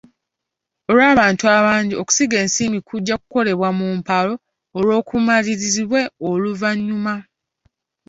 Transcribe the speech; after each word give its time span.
Olw'abantu 0.91 1.43
abangi, 1.57 1.93
okusiga 2.01 2.35
ensimbi 2.43 2.79
kujja 2.87 3.15
kukolebwa 3.19 3.69
mu 3.77 3.87
mpalo 3.99 4.33
olwo 4.77 4.97
kumalirizibwe 5.07 6.01
luvannyuma. 6.43 7.13